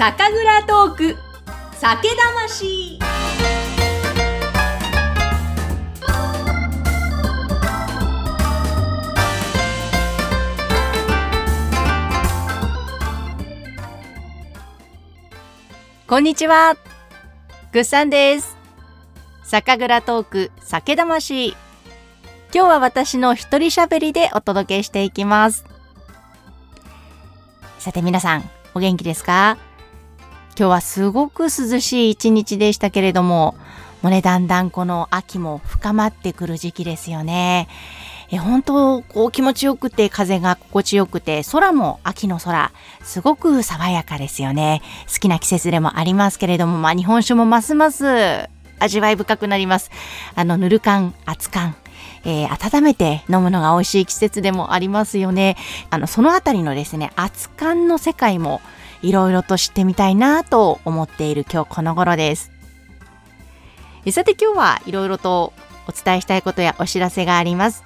[0.00, 1.16] 酒蔵トーク
[1.74, 2.98] 酒魂
[16.06, 16.78] こんにちは。
[17.70, 18.56] ぐっさんです。
[19.42, 21.48] 酒蔵トーク酒魂。
[21.48, 21.56] 今
[22.52, 25.66] 日は私の一人喋りでお届けしていきます。
[27.78, 29.58] さて皆さん、お元気ですか？
[30.60, 33.56] 今日はすごく涼しい一日でしたけれども、
[34.02, 37.66] もうね、だんだんこの秋も深まってくる時期ですよね。
[38.30, 44.82] え本当、こう気持ちよくて、風が心地よくて、空も秋の空、すごく爽やかですよね。
[45.10, 48.46] 好きな季節でもありますけれども、まあ日本酒もますます
[48.78, 49.90] 味わい深くなります。
[50.34, 51.74] あの、ぬる感、熱感、
[52.24, 55.56] えー温めて飲むのが美味しい季節でもありますよね。
[55.88, 58.60] あの、そのあたりのですね、熱感の世界も
[59.02, 62.50] いろいろと知ってみたいなと思っている今日この頃です。
[64.04, 65.52] えさて今日はいろいろと
[65.86, 67.84] お伝えしたいことやお知らせがあります。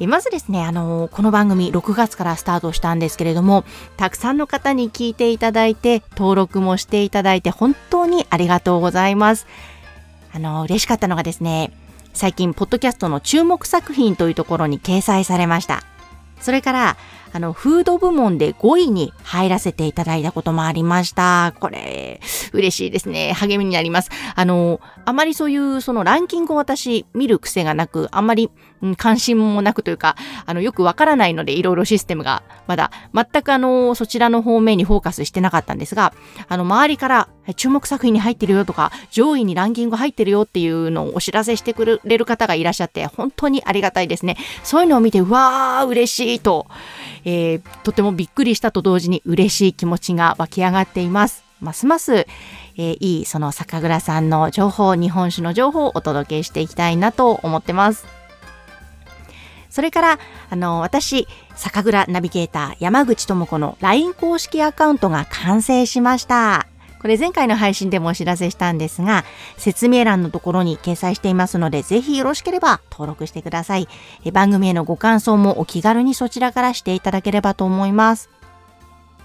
[0.00, 3.64] えまずですね、あのこの番組6月からスタートしたんですけれども、
[3.98, 9.46] たくさんの方に聞いていただいて、登録もしていただいて、本当にありがとうございます。
[10.32, 11.72] あの、嬉しかったのがですね、
[12.14, 15.82] 最近、ポッドキャストの注目作品というところに掲載されました。
[16.40, 16.96] それから、
[17.32, 21.54] あの、フード部門で5位に入らせていただいたこともありました。
[21.60, 22.20] これ、
[22.52, 23.32] 嬉しいですね。
[23.32, 24.10] 励みになります。
[24.34, 28.50] あの、あまりそういう、そのランキングを私見る癖がなく、あんまり、
[28.82, 30.16] うん関心もなくというか、
[30.46, 36.14] あの、よくわからないので、いろいろシステムが、まだ、全くあの、そちらの方面にフォーカスしてなかったんですが、
[36.48, 44.36] あの、周りから、注目作品に入ってるよとか、上位にランキング入ってるよっていうのをお知らせしてくれる方がいらっしゃって、本当にありがたいですね。
[44.62, 46.66] そういうのを見て、うわー、嬉しいと、
[47.24, 51.44] えーとてもびっくりしたと同時に嬉しい気持ちが湧き上がっています。
[51.60, 58.06] ますます、えーいいその酒蔵さんの情報、日本酒の情報をお届けしていきたいなと思ってます。
[59.70, 60.18] それから、
[60.50, 66.69] あの、私、酒蔵ナビゲーター山口智子の LINE 公式アカウントが完成しました。
[67.00, 69.24] これ前回の配信でもお知らせしたんですが、
[69.56, 73.88] 説明欄のところに掲載していますので、ぜひよろしければ登録してください。
[74.32, 78.28] 番組へのご感想もお気軽にそちらからしていただければと思います。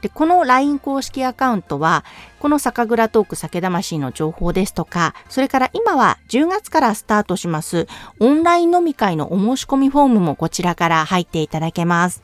[0.00, 2.04] で、この LINE 公式アカウントは、
[2.38, 7.86] この酒蔵トーク酒魂の情報ですとか、それから今は10月からスタートします
[8.20, 12.22] オンライン飲み会のお申し込みフォームもこちらから入っていただけます。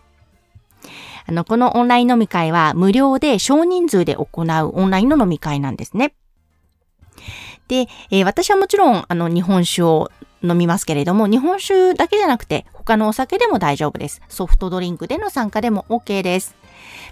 [1.27, 6.15] あの、このオンライン飲み会は無料で少人数で行うオンラインの飲み会なんですね。
[7.69, 10.11] で、えー私はもちろん、あの、日本酒を
[10.43, 14.21] 飲みますけれども、日本酒だけじゃなくて、他のお酒でも大丈夫です。
[14.29, 16.55] ソフトドリンクでの参加でも OK です。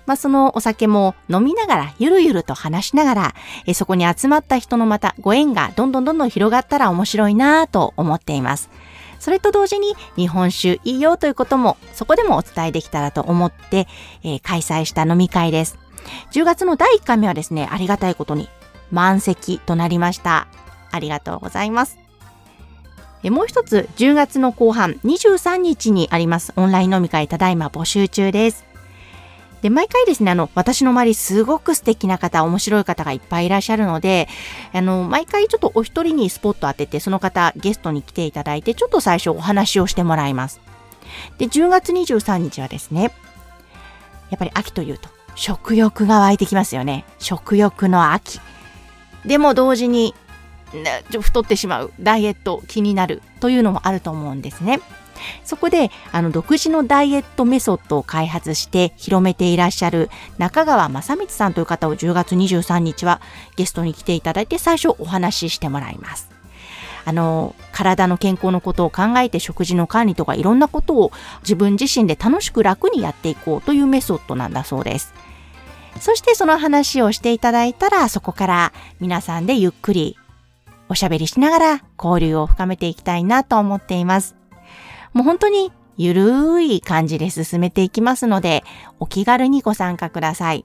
[0.05, 3.35] まあ、そのお酒も飲みながら、ゆるゆると話しながら、
[3.67, 8.69] えそこに集まった人のまたご縁がどんどんどんどん広がったら面白いなぁと思っています。
[9.23, 13.87] それと同時に日本酒いいよということもそこでもお伝えできたらと思って、
[14.25, 15.79] えー開催した飲み会です。
[16.33, 18.49] 10月の第1回目はですね、ありがたいことに
[18.91, 20.49] 満席となりました。
[20.91, 22.01] ありがとうございます。
[23.23, 28.72] えもう一つ、10月の後半23日にありますオンライン飲み会ただいま募集中です。
[29.63, 34.29] で、毎回ですね、あの、私の周りすごく素敵な方、面白い方がいっぱいいらっしゃるので、
[34.73, 40.61] あの、毎回ちょっとお一人にスポット当てて、その方ゲストに来ていただいて、ちょっと最初お話をしてもらいます。
[41.39, 43.13] で、10月23日はですね、
[44.31, 47.05] やっぱり秋というと、食欲が湧いてきますよね。
[47.21, 48.41] 食欲の秋。
[49.25, 50.13] でも同時に、
[51.11, 54.81] ちょ太ってしまう、ダイエット気になるというのもあると思うんですね。
[55.45, 63.21] そこで、あの、独自のダイエットメソッドを開発して広めていらっしゃる中川正光さんという方を10月23日は
[63.57, 66.31] ゲストに来ていただいて最初お話ししてもらいます。
[67.05, 71.13] あの、体の健康のことを考えて食事の管理とかいろんなことを
[71.43, 75.13] 自分自身で楽しく楽にやっていこうというメソッドなんだそうです。
[76.01, 80.17] そしてその話をしていただいたらそこから皆さんでゆっくり
[80.89, 84.42] おしゃべりしながら交流を深めていきたいなと思っています。
[85.13, 88.65] もう本当にゆるーい感じで進めていきますので、
[88.99, 90.65] お気軽にご参加ください。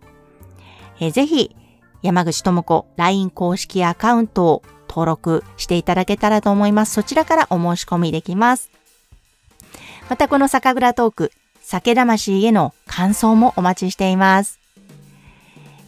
[1.00, 1.56] えーぜひ、
[2.02, 6.94] 山口智子 LINE 公式アカウントを登録していただけたらと思います。
[6.94, 8.72] そちらからお申し込みできます。
[10.10, 14.60] またこの酒蔵トーク、酒魂への感想もお待ちしています。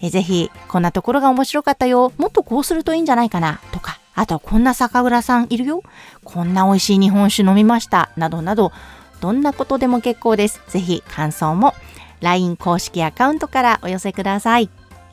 [0.01, 2.11] えぜひ、こんなところが面白かったよ。
[2.17, 3.61] もっとこうするといいんじゃないかな。
[3.71, 3.88] とか、
[4.19, 5.81] あとはこんな酒蔵さんいるよ。
[6.25, 8.11] こんな美味しい日本酒飲みました。
[8.17, 8.73] などなど、
[9.21, 10.61] どんなことでも結構です。
[10.67, 11.73] ぜひ感想も
[12.19, 14.69] LINE 公式アカウントからお寄せください。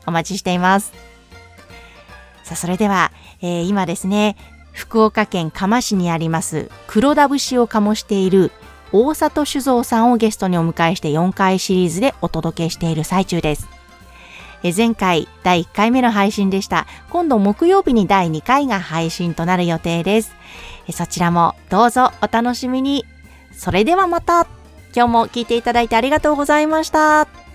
[0.06, 0.92] お待ちしています。
[2.42, 3.12] さあ、それでは、
[3.42, 4.36] えー、今ですね、
[4.72, 8.50] 福岡県嘉麻市にあります黒田節を醸している
[8.92, 13.75] 大里酒造さんをゲストにお迎えして4回シリーズでお届けしている最中です。
[14.62, 16.86] 前回第1回目の配信でした。
[17.10, 20.34] 今度木曜日に第2回が配信となる予定です。
[20.92, 23.04] そちらもどうぞお楽しみに。
[23.52, 24.46] それではまた。
[24.94, 27.45] 今日も聞いていただいてありがとうございました。